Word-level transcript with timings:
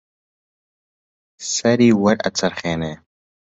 سەری 1.53 1.89
وەرئەچەرخێنێ 2.03 2.93